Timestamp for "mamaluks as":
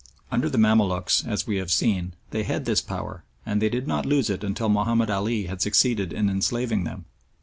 0.57-1.45